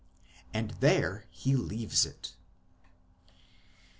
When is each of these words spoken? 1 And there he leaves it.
1 0.49 0.49
And 0.55 0.69
there 0.79 1.27
he 1.29 1.55
leaves 1.55 2.07
it. 2.07 2.33